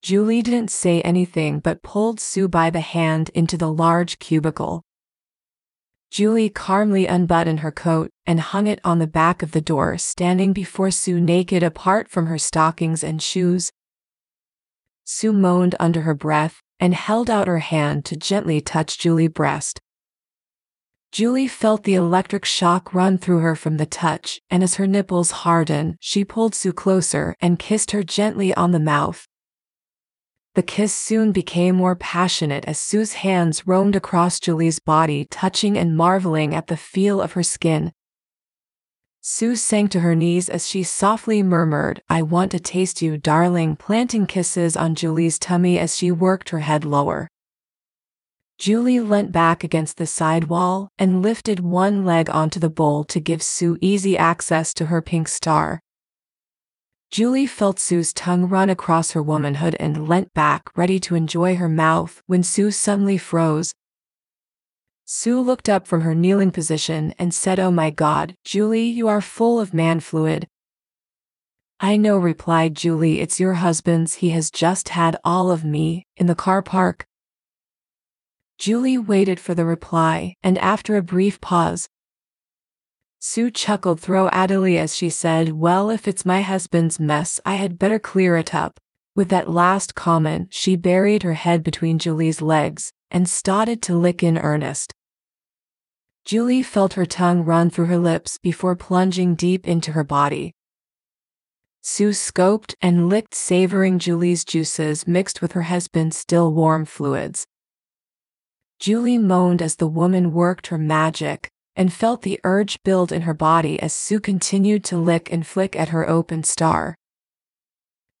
Julie 0.00 0.42
didn't 0.42 0.70
say 0.70 1.00
anything 1.02 1.58
but 1.58 1.82
pulled 1.82 2.20
Sue 2.20 2.46
by 2.46 2.70
the 2.70 2.80
hand 2.80 3.30
into 3.34 3.56
the 3.56 3.72
large 3.72 4.20
cubicle. 4.20 4.82
Julie 6.10 6.50
calmly 6.50 7.06
unbuttoned 7.06 7.60
her 7.60 7.72
coat 7.72 8.10
and 8.24 8.38
hung 8.38 8.68
it 8.68 8.80
on 8.84 9.00
the 9.00 9.08
back 9.08 9.42
of 9.42 9.50
the 9.50 9.60
door, 9.60 9.98
standing 9.98 10.52
before 10.52 10.92
Sue 10.92 11.18
naked 11.18 11.64
apart 11.64 12.08
from 12.08 12.26
her 12.26 12.38
stockings 12.38 13.02
and 13.02 13.20
shoes, 13.20 13.72
Sue 15.04 15.32
moaned 15.32 15.74
under 15.78 16.00
her 16.00 16.14
breath 16.14 16.62
and 16.80 16.94
held 16.94 17.30
out 17.30 17.46
her 17.46 17.60
hand 17.60 18.04
to 18.06 18.16
gently 18.16 18.60
touch 18.60 18.98
Julie's 18.98 19.30
breast. 19.30 19.80
Julie 21.12 21.46
felt 21.46 21.84
the 21.84 21.94
electric 21.94 22.44
shock 22.44 22.92
run 22.92 23.18
through 23.18 23.38
her 23.38 23.54
from 23.54 23.76
the 23.76 23.86
touch, 23.86 24.40
and 24.50 24.64
as 24.64 24.74
her 24.74 24.86
nipples 24.86 25.30
hardened, 25.30 25.96
she 26.00 26.24
pulled 26.24 26.54
Sue 26.54 26.72
closer 26.72 27.36
and 27.40 27.58
kissed 27.58 27.92
her 27.92 28.02
gently 28.02 28.52
on 28.54 28.72
the 28.72 28.80
mouth. 28.80 29.28
The 30.54 30.62
kiss 30.62 30.92
soon 30.92 31.30
became 31.32 31.76
more 31.76 31.94
passionate 31.94 32.64
as 32.64 32.78
Sue's 32.78 33.14
hands 33.14 33.66
roamed 33.66 33.94
across 33.94 34.40
Julie's 34.40 34.78
body, 34.78 35.26
touching 35.30 35.76
and 35.76 35.96
marveling 35.96 36.54
at 36.54 36.66
the 36.66 36.76
feel 36.76 37.20
of 37.20 37.32
her 37.32 37.42
skin, 37.42 37.92
Sue 39.26 39.56
sank 39.56 39.90
to 39.90 40.00
her 40.00 40.14
knees 40.14 40.50
as 40.50 40.68
she 40.68 40.82
softly 40.82 41.42
murmured, 41.42 42.02
I 42.10 42.20
want 42.20 42.50
to 42.50 42.60
taste 42.60 43.00
you, 43.00 43.16
darling, 43.16 43.74
planting 43.74 44.26
kisses 44.26 44.76
on 44.76 44.94
Julie's 44.94 45.38
tummy 45.38 45.78
as 45.78 45.96
she 45.96 46.10
worked 46.10 46.50
her 46.50 46.58
head 46.58 46.84
lower. 46.84 47.30
Julie 48.58 49.00
leant 49.00 49.32
back 49.32 49.64
against 49.64 49.96
the 49.96 50.06
side 50.06 50.48
wall 50.48 50.90
and 50.98 51.22
lifted 51.22 51.60
one 51.60 52.04
leg 52.04 52.28
onto 52.28 52.60
the 52.60 52.68
bowl 52.68 53.02
to 53.04 53.18
give 53.18 53.42
Sue 53.42 53.78
easy 53.80 54.14
access 54.18 54.74
to 54.74 54.86
her 54.86 55.00
pink 55.00 55.28
star. 55.28 55.80
Julie 57.10 57.46
felt 57.46 57.80
Sue's 57.80 58.12
tongue 58.12 58.46
run 58.46 58.68
across 58.68 59.12
her 59.12 59.22
womanhood 59.22 59.74
and 59.80 60.06
leant 60.06 60.34
back, 60.34 60.64
ready 60.76 61.00
to 61.00 61.14
enjoy 61.14 61.56
her 61.56 61.70
mouth, 61.70 62.22
when 62.26 62.42
Sue 62.42 62.70
suddenly 62.70 63.16
froze. 63.16 63.72
Sue 65.06 65.38
looked 65.38 65.68
up 65.68 65.86
from 65.86 66.00
her 66.00 66.14
kneeling 66.14 66.50
position 66.50 67.14
and 67.18 67.34
said, 67.34 67.60
Oh 67.60 67.70
my 67.70 67.90
God, 67.90 68.34
Julie, 68.42 68.86
you 68.86 69.06
are 69.06 69.20
full 69.20 69.60
of 69.60 69.74
man 69.74 70.00
fluid. 70.00 70.48
I 71.78 71.98
know, 71.98 72.16
replied 72.16 72.74
Julie, 72.74 73.20
it's 73.20 73.38
your 73.38 73.54
husband's. 73.54 74.14
He 74.14 74.30
has 74.30 74.50
just 74.50 74.90
had 74.90 75.16
all 75.22 75.50
of 75.50 75.62
me 75.62 76.06
in 76.16 76.26
the 76.26 76.34
car 76.34 76.62
park. 76.62 77.06
Julie 78.56 78.96
waited 78.96 79.38
for 79.38 79.54
the 79.54 79.66
reply, 79.66 80.36
and 80.42 80.56
after 80.58 80.96
a 80.96 81.02
brief 81.02 81.38
pause, 81.40 81.88
Sue 83.18 83.50
chuckled 83.50 84.00
throatily 84.00 84.78
as 84.78 84.96
she 84.96 85.10
said, 85.10 85.52
Well, 85.52 85.90
if 85.90 86.08
it's 86.08 86.24
my 86.24 86.40
husband's 86.40 86.98
mess, 86.98 87.40
I 87.44 87.56
had 87.56 87.78
better 87.78 87.98
clear 87.98 88.36
it 88.36 88.54
up. 88.54 88.78
With 89.14 89.28
that 89.28 89.50
last 89.50 89.94
comment, 89.94 90.48
she 90.54 90.76
buried 90.76 91.22
her 91.22 91.34
head 91.34 91.62
between 91.62 91.98
Julie's 91.98 92.40
legs 92.40 92.92
and 93.10 93.28
started 93.28 93.82
to 93.82 93.96
lick 93.96 94.22
in 94.22 94.38
earnest. 94.38 94.92
Julie 96.24 96.62
felt 96.62 96.94
her 96.94 97.04
tongue 97.04 97.44
run 97.44 97.68
through 97.68 97.86
her 97.86 97.98
lips 97.98 98.38
before 98.38 98.74
plunging 98.74 99.34
deep 99.34 99.68
into 99.68 99.92
her 99.92 100.04
body. 100.04 100.52
Sue 101.82 102.10
scoped 102.10 102.74
and 102.80 103.10
licked, 103.10 103.34
savoring 103.34 103.98
Julie's 103.98 104.42
juices 104.42 105.06
mixed 105.06 105.42
with 105.42 105.52
her 105.52 105.62
husband's 105.62 106.16
still 106.16 106.50
warm 106.50 106.86
fluids. 106.86 107.46
Julie 108.78 109.18
moaned 109.18 109.60
as 109.60 109.76
the 109.76 109.86
woman 109.86 110.32
worked 110.32 110.68
her 110.68 110.78
magic 110.78 111.50
and 111.76 111.92
felt 111.92 112.22
the 112.22 112.40
urge 112.42 112.82
build 112.84 113.12
in 113.12 113.22
her 113.22 113.34
body 113.34 113.78
as 113.80 113.92
Sue 113.92 114.18
continued 114.18 114.82
to 114.84 114.96
lick 114.96 115.30
and 115.30 115.46
flick 115.46 115.76
at 115.76 115.90
her 115.90 116.08
open 116.08 116.42
star. 116.42 116.96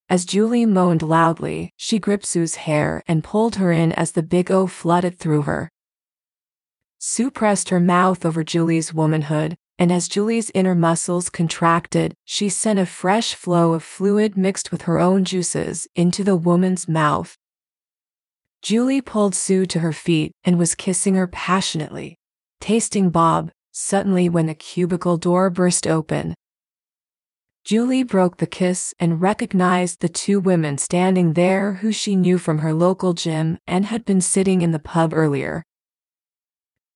As 0.08 0.26
Julie 0.26 0.66
moaned 0.66 1.02
loudly, 1.02 1.72
she 1.76 1.98
gripped 1.98 2.26
Sue's 2.26 2.56
hair 2.56 3.02
and 3.08 3.24
pulled 3.24 3.56
her 3.56 3.72
in 3.72 3.92
as 3.92 4.12
the 4.12 4.22
big 4.22 4.50
O 4.50 4.66
flooded 4.66 5.18
through 5.18 5.42
her. 5.42 5.70
Sue 6.98 7.30
pressed 7.30 7.70
her 7.70 7.80
mouth 7.80 8.24
over 8.24 8.44
Julie's 8.44 8.92
womanhood, 8.92 9.56
and 9.78 9.90
as 9.90 10.08
Julie's 10.08 10.50
inner 10.54 10.74
muscles 10.74 11.30
contracted, 11.30 12.14
she 12.24 12.48
sent 12.48 12.78
a 12.78 12.86
fresh 12.86 13.34
flow 13.34 13.72
of 13.72 13.82
fluid 13.82 14.36
mixed 14.36 14.70
with 14.70 14.82
her 14.82 14.98
own 14.98 15.24
juices 15.24 15.88
into 15.94 16.22
the 16.22 16.36
woman's 16.36 16.86
mouth. 16.86 17.36
Julie 18.62 19.02
pulled 19.02 19.34
Sue 19.34 19.66
to 19.66 19.80
her 19.80 19.92
feet 19.92 20.32
and 20.44 20.58
was 20.58 20.74
kissing 20.74 21.14
her 21.14 21.26
passionately, 21.26 22.16
tasting 22.60 23.10
Bob, 23.10 23.50
suddenly 23.72 24.28
when 24.28 24.46
the 24.46 24.54
cubicle 24.54 25.16
door 25.16 25.50
burst 25.50 25.86
open. 25.86 26.34
Julie 27.64 28.02
broke 28.02 28.36
the 28.36 28.46
kiss 28.46 28.94
and 29.00 29.22
recognized 29.22 30.00
the 30.00 30.08
two 30.08 30.38
women 30.38 30.76
standing 30.76 31.32
there 31.32 31.74
who 31.74 31.92
she 31.92 32.14
knew 32.14 32.36
from 32.36 32.58
her 32.58 32.74
local 32.74 33.14
gym 33.14 33.58
and 33.66 33.86
had 33.86 34.04
been 34.04 34.20
sitting 34.20 34.60
in 34.60 34.72
the 34.72 34.78
pub 34.78 35.14
earlier. 35.14 35.64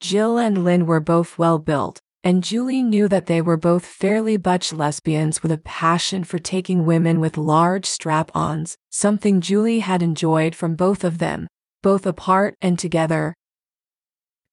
Jill 0.01 0.37
and 0.37 0.65
Lynn 0.65 0.85
were 0.85 1.01
both 1.01 1.39
well 1.39 1.59
built, 1.59 2.01
and 2.23 2.45
Julie 2.45 2.83
knew 2.83 3.09
that 3.09 3.27
they 3.27 3.41
were 3.41 3.57
both 3.57 3.87
fairly 3.87 4.37
butch 4.37 4.73
lesbians 4.73 5.43
with 5.43 5.53
a 5.53 5.59
passion 5.59 6.23
for 6.23 6.39
taking 6.39 6.85
women 6.85 7.19
with 7.19 7.39
large 7.39 7.87
strap 7.87 8.31
ons, 8.35 8.77
something 8.91 9.41
Julie 9.41 9.81
had 9.81 10.03
enjoyed 10.03 10.55
from 10.55 10.77
both 10.77 11.03
of 11.03 11.17
them 11.17 11.49
both 11.83 12.07
apart 12.07 12.55
and 12.61 12.79
together. 12.79 13.35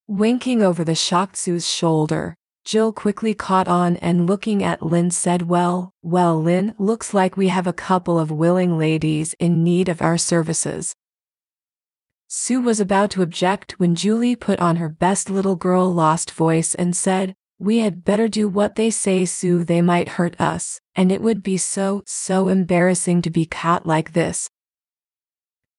Winking 0.08 0.62
over 0.62 0.84
the 0.84 0.96
shocked 0.96 1.38
Sue's 1.38 1.68
shoulder, 1.68 2.36
Jill 2.66 2.92
quickly 2.92 3.36
caught 3.36 3.68
on 3.68 3.96
and 3.98 4.26
looking 4.26 4.64
at 4.64 4.82
Lynn 4.82 5.12
said, 5.12 5.44
Well, 5.44 5.94
well, 6.02 6.42
Lynn, 6.42 6.74
looks 6.80 7.14
like 7.14 7.38
we 7.38 7.50
have 7.50 7.68
a 7.68 7.74
couple 7.74 8.18
of 8.18 8.32
willing 8.32 8.76
ladies 8.76 9.36
in 9.40 9.64
need 9.64 9.88
of 9.88 10.02
our 10.02 10.18
services. 10.18 10.96
Sue 12.28 12.60
was 12.60 12.80
about 12.80 13.12
to 13.12 13.22
object 13.22 13.80
when 13.80 13.94
Julie 13.94 14.36
put 14.36 14.60
on 14.60 14.78
her 14.78 14.90
best 14.90 15.30
little 15.30 15.56
girl 15.56 15.94
lost 15.94 16.32
voice 16.32 16.74
and 16.74 16.96
said, 16.96 17.36
We 17.60 17.78
had 17.80 18.04
better 18.04 18.28
do 18.28 18.48
what 18.48 18.76
they 18.76 18.90
say, 18.90 19.26
Sue, 19.26 19.64
they 19.64 19.84
might 19.84 20.18
hurt 20.18 20.42
us, 20.42 20.82
and 20.96 21.12
it 21.12 21.22
would 21.22 21.44
be 21.44 21.58
so, 21.58 22.02
so 22.08 22.48
embarrassing 22.48 23.22
to 23.22 23.30
be 23.30 23.46
caught 23.46 23.86
like 23.86 24.14
this. 24.14 24.50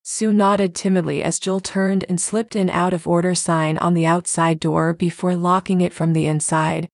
Sue 0.09 0.33
nodded 0.33 0.73
timidly 0.73 1.21
as 1.21 1.41
Jill 1.41 1.59
turned 1.59 2.05
and 2.09 2.21
slipped 2.21 2.55
an 2.55 2.71
out 2.71 2.95
of 2.95 3.09
order 3.09 3.35
sign 3.35 3.77
on 3.79 3.93
the 3.93 4.07
outside 4.07 4.61
door 4.61 4.95
before 4.95 5.35
locking 5.35 5.81
it 5.81 5.93
from 5.93 6.13
the 6.13 6.27
inside. 6.27 6.89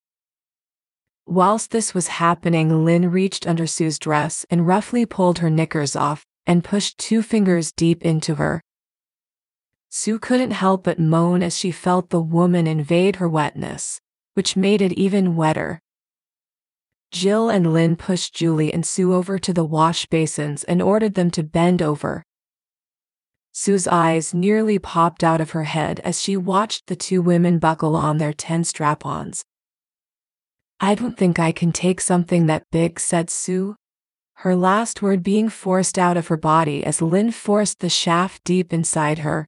Whilst 1.26 1.72
this 1.72 1.92
was 1.92 2.08
happening, 2.08 2.86
Lynn 2.86 3.10
reached 3.10 3.46
under 3.46 3.66
Sue's 3.66 3.98
dress 3.98 4.46
and 4.48 4.66
roughly 4.66 5.04
pulled 5.04 5.40
her 5.40 5.50
knickers 5.50 5.94
off 5.94 6.24
and 6.46 6.64
pushed 6.64 6.96
two 6.96 7.20
fingers 7.20 7.70
deep 7.70 8.00
into 8.00 8.36
her. 8.36 8.62
Sue 9.90 10.18
couldn't 10.18 10.52
help 10.52 10.84
but 10.84 10.98
moan 10.98 11.42
as 11.42 11.54
she 11.54 11.70
felt 11.70 12.08
the 12.08 12.18
woman 12.22 12.66
invade 12.66 13.16
her 13.16 13.28
wetness, 13.28 14.00
which 14.32 14.56
made 14.56 14.80
it 14.80 14.92
even 14.92 15.36
wetter. 15.36 15.82
Jill 17.10 17.50
and 17.50 17.74
Lynn 17.74 17.94
pushed 17.94 18.34
Julie 18.34 18.72
and 18.72 18.86
Sue 18.86 19.12
over 19.12 19.38
to 19.38 19.52
the 19.52 19.66
wash 19.66 20.06
basins 20.06 20.64
and 20.64 20.80
ordered 20.80 21.12
them 21.12 21.30
to 21.32 21.42
bend 21.42 21.82
over 21.82 22.24
Sue's 23.52 23.86
eyes 23.86 24.32
nearly 24.32 24.78
popped 24.78 25.22
out 25.22 25.40
of 25.40 25.50
her 25.50 25.64
head 25.64 26.00
as 26.00 26.20
she 26.20 26.36
watched 26.36 26.86
the 26.86 26.96
two 26.96 27.20
women 27.20 27.58
buckle 27.58 27.94
on 27.94 28.16
their 28.16 28.32
ten 28.32 28.64
strap 28.64 29.04
ons. 29.04 29.44
I 30.80 30.94
don't 30.94 31.16
think 31.16 31.38
I 31.38 31.52
can 31.52 31.70
take 31.70 32.00
something 32.00 32.46
that 32.46 32.64
big, 32.72 32.98
said 32.98 33.28
Sue. 33.28 33.76
Her 34.36 34.56
last 34.56 35.02
word 35.02 35.22
being 35.22 35.48
forced 35.48 35.98
out 35.98 36.16
of 36.16 36.28
her 36.28 36.36
body 36.36 36.82
as 36.84 37.02
Lynn 37.02 37.30
forced 37.30 37.80
the 37.80 37.88
shaft 37.88 38.42
deep 38.42 38.72
inside 38.72 39.18
her. 39.18 39.46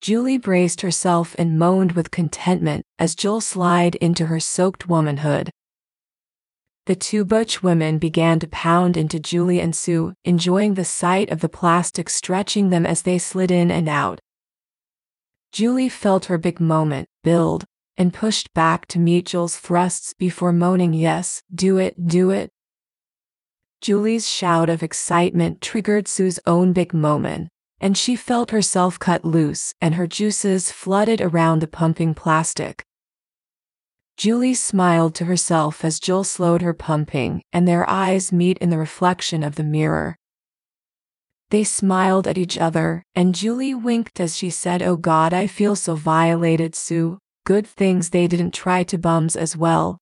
Julie 0.00 0.38
braced 0.38 0.80
herself 0.82 1.34
and 1.36 1.58
moaned 1.58 1.92
with 1.92 2.12
contentment 2.12 2.86
as 2.98 3.16
Jill 3.16 3.40
slid 3.40 3.96
into 3.96 4.26
her 4.26 4.38
soaked 4.38 4.88
womanhood. 4.88 5.50
The 6.88 6.96
two 6.96 7.26
butch 7.26 7.62
women 7.62 7.98
began 7.98 8.38
to 8.38 8.46
pound 8.46 8.96
into 8.96 9.20
Julie 9.20 9.60
and 9.60 9.76
Sue, 9.76 10.14
enjoying 10.24 10.72
the 10.72 10.86
sight 10.86 11.28
of 11.28 11.40
the 11.40 11.48
plastic 11.50 12.08
stretching 12.08 12.70
them 12.70 12.86
as 12.86 13.02
they 13.02 13.18
slid 13.18 13.50
in 13.50 13.70
and 13.70 13.90
out. 13.90 14.22
Julie 15.52 15.90
felt 15.90 16.24
her 16.24 16.38
big 16.38 16.60
moment 16.60 17.06
build 17.22 17.66
and 17.98 18.14
pushed 18.14 18.54
back 18.54 18.86
to 18.86 18.98
meet 18.98 19.26
Jill's 19.26 19.58
thrusts 19.58 20.14
before 20.14 20.50
moaning, 20.50 20.94
Yes, 20.94 21.42
do 21.54 21.76
it, 21.76 22.06
do 22.06 22.30
it. 22.30 22.48
Julie's 23.82 24.26
shout 24.26 24.70
of 24.70 24.82
excitement 24.82 25.60
triggered 25.60 26.08
Sue's 26.08 26.40
own 26.46 26.72
big 26.72 26.94
moment, 26.94 27.50
and 27.82 27.98
she 27.98 28.16
felt 28.16 28.50
herself 28.50 28.98
cut 28.98 29.26
loose 29.26 29.74
and 29.82 29.96
her 29.96 30.06
juices 30.06 30.72
flooded 30.72 31.20
around 31.20 31.60
the 31.60 31.68
pumping 31.68 32.14
plastic. 32.14 32.82
Julie 34.18 34.54
smiled 34.54 35.14
to 35.14 35.26
herself 35.26 35.84
as 35.84 36.00
Jill 36.00 36.24
slowed 36.24 36.60
her 36.60 36.74
pumping, 36.74 37.40
and 37.52 37.68
their 37.68 37.88
eyes 37.88 38.32
meet 38.32 38.58
in 38.58 38.68
the 38.68 38.76
reflection 38.76 39.44
of 39.44 39.54
the 39.54 39.62
mirror. 39.62 40.16
They 41.50 41.62
smiled 41.62 42.26
at 42.26 42.36
each 42.36 42.58
other, 42.58 43.04
and 43.14 43.32
Julie 43.32 43.76
winked 43.76 44.18
as 44.18 44.36
she 44.36 44.50
said, 44.50 44.82
Oh 44.82 44.96
God, 44.96 45.32
I 45.32 45.46
feel 45.46 45.76
so 45.76 45.94
violated, 45.94 46.74
Sue. 46.74 47.18
Good 47.46 47.64
things 47.64 48.10
they 48.10 48.26
didn't 48.26 48.54
try 48.54 48.82
to 48.82 48.98
bums 48.98 49.36
as 49.36 49.56
well. 49.56 49.98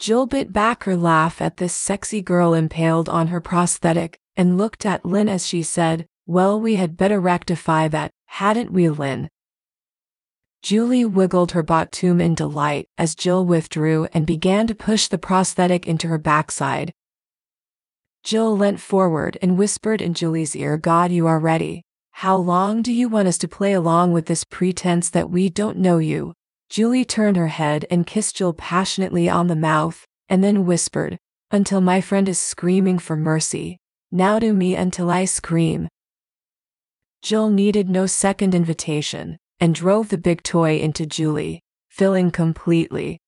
Jill 0.00 0.26
bit 0.26 0.52
back 0.52 0.82
her 0.82 0.96
laugh 0.96 1.40
at 1.40 1.58
this 1.58 1.72
sexy 1.72 2.20
girl 2.20 2.54
impaled 2.54 3.08
on 3.08 3.28
her 3.28 3.40
prosthetic 3.40 4.18
and 4.34 4.58
looked 4.58 4.84
at 4.84 5.04
Lynn 5.06 5.28
as 5.28 5.46
she 5.46 5.62
said, 5.62 6.06
Well, 6.26 6.60
we 6.60 6.74
had 6.74 6.96
better 6.96 7.20
rectify 7.20 7.86
that, 7.86 8.10
hadn't 8.26 8.72
we, 8.72 8.88
Lynn? 8.88 9.28
Julie 10.62 11.06
wiggled 11.06 11.52
her 11.52 11.62
bottom 11.62 12.20
in 12.20 12.34
delight 12.34 12.86
as 12.98 13.14
Jill 13.14 13.46
withdrew 13.46 14.06
and 14.12 14.26
began 14.26 14.66
to 14.66 14.74
push 14.74 15.08
the 15.08 15.16
prosthetic 15.16 15.88
into 15.88 16.08
her 16.08 16.18
backside. 16.18 16.92
Jill 18.22 18.54
leant 18.54 18.78
forward 18.78 19.38
and 19.40 19.56
whispered 19.56 20.02
in 20.02 20.12
Julie's 20.12 20.54
ear, 20.54 20.76
God, 20.76 21.10
you 21.10 21.26
are 21.26 21.40
ready. 21.40 21.82
How 22.12 22.36
long 22.36 22.82
do 22.82 22.92
you 22.92 23.08
want 23.08 23.28
us 23.28 23.38
to 23.38 23.48
play 23.48 23.72
along 23.72 24.12
with 24.12 24.26
this 24.26 24.44
pretense 24.44 25.08
that 25.10 25.30
we 25.30 25.48
don't 25.48 25.78
know 25.78 25.96
you? 25.96 26.34
Julie 26.68 27.06
turned 27.06 27.38
her 27.38 27.48
head 27.48 27.86
and 27.90 28.06
kissed 28.06 28.36
Jill 28.36 28.52
passionately 28.52 29.30
on 29.30 29.46
the 29.46 29.56
mouth, 29.56 30.04
and 30.28 30.44
then 30.44 30.66
whispered, 30.66 31.18
Until 31.50 31.80
my 31.80 32.02
friend 32.02 32.28
is 32.28 32.38
screaming 32.38 32.98
for 32.98 33.16
mercy. 33.16 33.78
Now 34.12 34.38
do 34.38 34.52
me 34.52 34.76
until 34.76 35.10
I 35.10 35.24
scream. 35.24 35.88
Jill 37.22 37.48
needed 37.48 37.88
no 37.88 38.04
second 38.04 38.54
invitation 38.54 39.38
and 39.60 39.74
drove 39.74 40.08
the 40.08 40.18
big 40.18 40.42
toy 40.42 40.78
into 40.78 41.04
Julie, 41.04 41.62
filling 41.88 42.30
completely. 42.30 43.20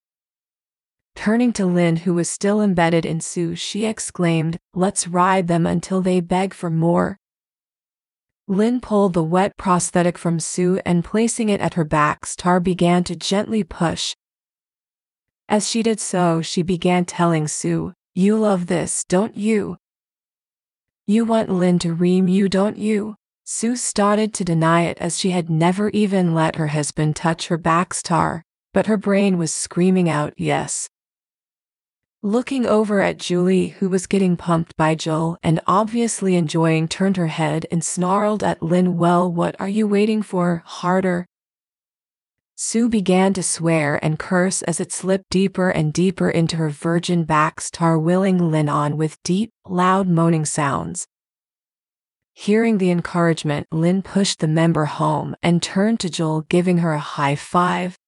Turning 1.15 1.53
to 1.53 1.67
Lynn, 1.67 1.97
who 1.97 2.15
was 2.15 2.31
still 2.31 2.63
embedded 2.63 3.05
in 3.05 3.21
Sue, 3.21 3.55
she 3.55 3.85
exclaimed, 3.85 4.59
Let's 4.75 5.07
ride 5.07 5.47
them 5.47 5.67
until 5.67 6.01
they 6.01 6.21
beg 6.21 6.55
for 6.55 6.71
more. 6.71 7.19
Lynn 8.49 8.81
pulled 8.81 9.13
the 9.13 9.23
wet 9.23 9.57
prosthetic 9.57 10.19
from 10.19 10.41
Sue 10.41 10.81
and 10.85 11.05
placing 11.05 11.49
it 11.49 11.61
at 11.61 11.75
her 11.75 11.85
back, 11.85 12.27
Star 12.27 12.61
began 12.61 13.05
to 13.05 13.15
gently 13.15 13.63
push. 13.63 14.17
As 15.49 15.69
she 15.69 15.83
did 15.83 16.01
so, 16.01 16.41
she 16.41 16.63
began 16.63 17.05
telling 17.05 17.47
Sue, 17.47 17.93
You 18.15 18.39
love 18.39 18.67
this, 18.67 19.05
don't 19.05 19.37
you? 19.37 19.77
You 21.07 21.25
want 21.25 21.51
Lynn 21.51 21.79
to 21.81 21.93
ream 21.93 22.27
you, 22.27 22.49
don't 22.49 22.79
you? 22.79 23.17
Sue 23.45 23.75
started 23.75 24.33
to 24.35 24.45
deny 24.45 24.83
it 24.83 24.99
as 24.99 25.19
she 25.19 25.31
had 25.31 25.51
never 25.51 25.91
even 25.91 26.33
let 26.33 26.57
her 26.57 26.69
husband 26.69 27.17
touch 27.17 27.49
her 27.49 27.59
back 27.59 27.93
star, 27.93 28.45
but 28.73 28.87
her 28.87 28.97
brain 28.97 29.37
was 29.37 29.53
screaming 29.53 30.09
out 30.09 30.33
yes. 30.37 30.89
Looking 32.23 32.67
over 32.67 33.01
at 33.01 33.19
Julie, 33.19 33.69
who 33.69 33.89
was 33.89 34.07
getting 34.07 34.37
pumped 34.37 34.77
by 34.77 34.95
Jill 34.95 35.39
and 35.43 35.59
obviously 35.67 36.37
enjoying, 36.37 36.87
turned 36.87 37.17
her 37.17 37.27
head 37.27 37.67
and 37.73 37.83
snarled 37.83 38.45
at 38.45 38.63
Lynn, 38.63 38.97
Well, 38.97 39.31
what 39.31 39.61
are 39.61 39.69
you 39.69 39.89
waiting 39.89 40.23
for? 40.23 40.63
Harder. 40.65 41.27
Sue 42.55 42.89
began 42.89 43.33
to 43.33 43.43
swear 43.43 43.99
and 44.05 44.21
curse 44.21 44.63
as 44.63 44.79
it 44.79 44.93
slipped 44.93 45.31
deeper 45.31 45.71
and 45.71 45.93
deeper 45.93 46.31
into 46.31 46.59
her 46.59 46.71
virgin 46.71 47.25
back, 47.25 47.61
star 47.61 47.99
willing 47.99 48.53
Lynn 48.53 48.69
on 48.69 48.97
with 48.97 49.21
deep, 49.25 49.51
loud 49.67 50.07
moaning 50.07 50.45
sounds. 50.45 51.09
Hearing 52.35 52.79
the 52.79 52.91
encouragement, 52.91 53.67
Lynn 53.71 54.03
pushed 54.03 54.41
the 54.41 54.49
member 54.49 54.87
home 54.87 55.37
and 55.43 55.63
turned 55.63 56.01
to 56.01 56.11
Jill, 56.11 56.43
giving 56.49 56.79
her 56.79 56.93
a 56.93 56.99
high 56.99 57.37
five. 57.37 57.99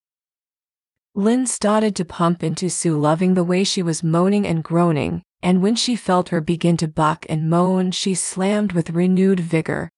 Lynn 1.14 1.46
started 1.46 1.94
to 1.96 2.04
pump 2.04 2.42
into 2.42 2.68
Sue, 2.68 2.98
loving 2.98 3.34
the 3.34 3.44
way 3.44 3.62
she 3.62 3.82
was 3.82 4.02
moaning 4.02 4.46
and 4.46 4.64
groaning, 4.64 5.22
and 5.42 5.62
when 5.62 5.76
she 5.76 5.94
felt 5.94 6.30
her 6.30 6.40
begin 6.40 6.76
to 6.78 6.88
buck 6.88 7.26
and 7.28 7.48
moan, 7.48 7.90
she 7.92 8.14
slammed 8.14 8.72
with 8.72 8.90
renewed 8.90 9.38
vigor. 9.38 9.90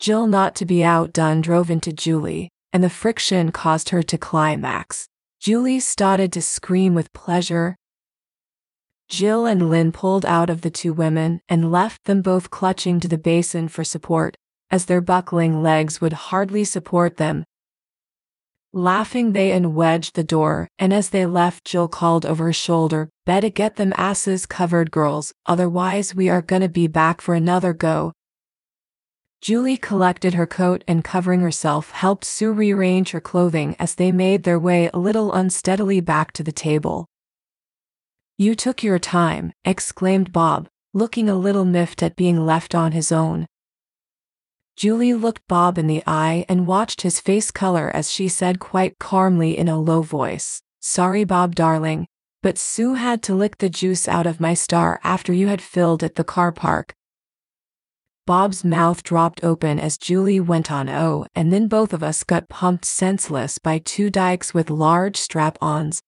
Jill, 0.00 0.26
not 0.26 0.54
to 0.56 0.64
be 0.64 0.82
outdone, 0.82 1.40
drove 1.40 1.70
into 1.70 1.92
Julie, 1.92 2.50
and 2.72 2.82
the 2.82 2.90
friction 2.90 3.52
caused 3.52 3.90
her 3.90 4.02
to 4.02 4.18
climax. 4.18 5.06
Julie 5.38 5.78
started 5.78 6.32
to 6.32 6.42
scream 6.42 6.94
with 6.94 7.12
pleasure. 7.12 7.76
Jill 9.16 9.46
and 9.46 9.70
Lynn 9.70 9.92
pulled 9.92 10.26
out 10.26 10.50
of 10.50 10.62
the 10.62 10.70
two 10.70 10.92
women 10.92 11.40
and 11.48 11.70
left 11.70 12.04
them 12.04 12.20
both 12.20 12.50
clutching 12.50 12.98
to 13.00 13.08
the 13.08 13.18
basin 13.18 13.68
for 13.68 13.84
support, 13.84 14.36
as 14.70 14.86
their 14.86 15.00
buckling 15.00 15.62
legs 15.62 16.00
would 16.00 16.12
hardly 16.12 16.64
support 16.64 17.16
them, 17.16 17.44
Laughing, 18.76 19.34
they 19.34 19.52
unwedged 19.52 20.14
the 20.14 20.24
door, 20.24 20.66
and 20.80 20.92
as 20.92 21.10
they 21.10 21.26
left, 21.26 21.64
Jill 21.64 21.86
called 21.86 22.26
over 22.26 22.46
her 22.46 22.52
shoulder, 22.52 23.08
Better 23.24 23.48
get 23.48 23.76
them 23.76 23.92
asses 23.96 24.46
covered, 24.46 24.90
girls, 24.90 25.32
otherwise, 25.46 26.12
we 26.12 26.28
are 26.28 26.42
gonna 26.42 26.68
be 26.68 26.88
back 26.88 27.20
for 27.20 27.36
another 27.36 27.72
go. 27.72 28.12
Julie 29.40 29.76
collected 29.76 30.34
her 30.34 30.48
coat 30.48 30.82
and 30.88 31.04
covering 31.04 31.38
herself 31.38 31.92
helped 31.92 32.24
Sue 32.24 32.50
rearrange 32.50 33.12
her 33.12 33.20
clothing 33.20 33.76
as 33.78 33.94
they 33.94 34.10
made 34.10 34.42
their 34.42 34.58
way 34.58 34.90
a 34.92 34.98
little 34.98 35.32
unsteadily 35.32 36.00
back 36.00 36.32
to 36.32 36.42
the 36.42 36.50
table. 36.50 37.06
You 38.36 38.56
took 38.56 38.82
your 38.82 38.98
time, 38.98 39.52
exclaimed 39.64 40.32
Bob, 40.32 40.68
looking 40.92 41.28
a 41.28 41.36
little 41.36 41.64
miffed 41.64 42.02
at 42.02 42.16
being 42.16 42.44
left 42.44 42.74
on 42.74 42.90
his 42.90 43.12
own. 43.12 43.46
Julie 44.76 45.14
looked 45.14 45.46
Bob 45.46 45.78
in 45.78 45.86
the 45.86 46.02
eye 46.04 46.44
and 46.48 46.66
watched 46.66 47.02
his 47.02 47.20
face 47.20 47.52
color 47.52 47.92
as 47.94 48.10
she 48.10 48.26
said 48.26 48.58
quite 48.58 48.98
calmly 48.98 49.56
in 49.56 49.68
a 49.68 49.78
low 49.78 50.02
voice, 50.02 50.62
Sorry, 50.80 51.22
Bob, 51.22 51.54
darling, 51.54 52.08
but 52.42 52.58
Sue 52.58 52.94
had 52.94 53.22
to 53.22 53.36
lick 53.36 53.58
the 53.58 53.68
juice 53.68 54.08
out 54.08 54.26
of 54.26 54.40
my 54.40 54.52
star 54.52 54.98
after 55.04 55.32
you 55.32 55.46
had 55.46 55.62
filled 55.62 56.02
at 56.02 56.16
the 56.16 56.24
car 56.24 56.50
park. 56.50 56.92
Bob's 58.26 58.64
mouth 58.64 59.04
dropped 59.04 59.44
open 59.44 59.78
as 59.78 59.96
Julie 59.96 60.40
went 60.40 60.72
on, 60.72 60.88
Oh, 60.88 61.24
and 61.36 61.52
then 61.52 61.68
both 61.68 61.92
of 61.92 62.02
us 62.02 62.24
got 62.24 62.48
pumped 62.48 62.84
senseless 62.84 63.58
by 63.58 63.78
two 63.78 64.10
dykes 64.10 64.52
with 64.52 64.70
large 64.70 65.16
strap 65.16 65.56
ons, 65.60 66.02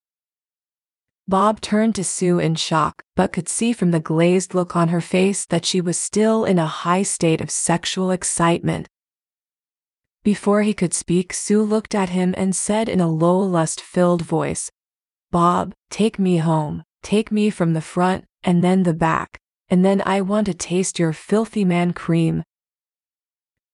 Bob 1.28 1.60
turned 1.60 1.94
to 1.96 2.04
Sue 2.04 2.38
in 2.38 2.54
shock, 2.54 3.02
but 3.16 3.32
could 3.32 3.48
see 3.48 3.72
from 3.72 3.90
the 3.90 3.98
glazed 3.98 4.54
look 4.54 4.76
on 4.76 4.88
her 4.88 5.00
face 5.00 5.44
that 5.46 5.64
she 5.64 5.80
was 5.80 5.98
still 5.98 6.44
in 6.44 6.58
a 6.58 6.66
high 6.66 7.02
state 7.02 7.40
of 7.40 7.50
sexual 7.50 8.12
excitement. 8.12 8.88
Before 10.22 10.62
he 10.62 10.72
could 10.72 10.94
speak, 10.94 11.32
Sue 11.32 11.62
looked 11.62 11.96
at 11.96 12.10
him 12.10 12.32
and 12.36 12.54
said 12.54 12.88
in 12.88 13.00
a 13.00 13.10
low, 13.10 13.38
lust 13.38 13.80
filled 13.80 14.22
voice, 14.22 14.70
Bob, 15.32 15.74
take 15.90 16.18
me 16.18 16.36
home, 16.36 16.84
take 17.02 17.32
me 17.32 17.50
from 17.50 17.72
the 17.72 17.80
front, 17.80 18.24
and 18.44 18.62
then 18.62 18.84
the 18.84 18.94
back, 18.94 19.40
and 19.68 19.84
then 19.84 20.02
I 20.06 20.20
want 20.20 20.46
to 20.46 20.54
taste 20.54 20.98
your 21.00 21.12
filthy 21.12 21.64
man 21.64 21.92
cream. 21.92 22.44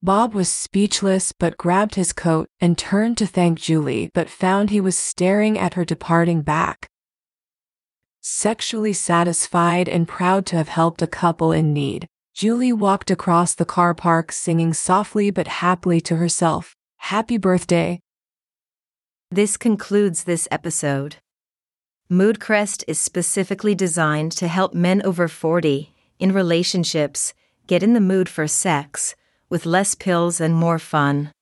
Bob 0.03 0.35
was 0.35 0.49
speechless 0.49 1.33
but 1.33 1.59
grabbed 1.59 1.95
his 1.97 2.15
coat 2.15 2.49
and 2.61 2.79
turned 2.79 3.19
to 3.19 3.27
thank 3.27 3.59
Julie 3.59 4.11
but 4.15 4.31
found 4.31 4.71
he 4.71 4.81
was 4.81 4.97
staring 4.97 5.59
at 5.59 5.75
her 5.75 5.85
departing 5.85 6.41
back. 6.41 6.89
Sexually 8.23 8.93
satisfied 8.93 9.89
and 9.89 10.09
proud 10.09 10.47
to 10.47 10.57
have 10.57 10.69
helped 10.69 11.03
a 11.03 11.07
couple 11.07 11.53
in 11.53 11.73
need, 11.73 12.07
Julie 12.33 12.73
walked 12.73 13.11
across 13.11 13.55
the 13.55 13.65
car 13.65 13.95
park 13.95 14.33
singing 14.33 14.73
softly 14.73 15.31
but 15.31 15.49
happily 15.49 16.01
to 16.01 16.17
herself, 16.17 16.75
Happy 17.07 17.37
birthday. 17.37 17.99
This 19.29 19.57
concludes 19.57 20.23
this 20.23 20.47
episode. 20.53 21.17
Moodcrest 22.09 22.85
is 22.87 23.01
specifically 23.01 23.75
designed 23.75 24.31
to 24.33 24.47
help 24.47 24.73
men 24.73 25.03
over 25.03 25.27
40 25.27 25.93
in 26.21 26.31
relationships 26.31 27.35
get 27.67 27.83
in 27.83 27.93
the 27.93 28.01
mood 28.01 28.29
for 28.29 28.47
sex 28.47 29.17
with 29.51 29.67
less 29.67 29.97
pills 29.97 30.41
and 30.41 30.55
more 30.55 30.79
fun. 30.79 31.33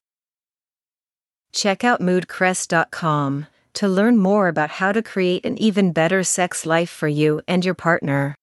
Check 1.53 1.85
out 1.85 2.01
moodcrest.com 2.01 3.47
to 3.75 3.89
learn 3.89 4.17
more 4.17 4.49
about 4.49 4.71
how 4.71 4.93
to 4.93 5.03
create 5.03 5.45
an 5.45 5.57
even 5.59 5.93
better 5.93 6.23
sex 6.23 6.65
life 6.67 6.91
for 6.91 7.09
you 7.09 7.41
and 7.47 7.65
your 7.65 7.75
partner. 7.75 8.35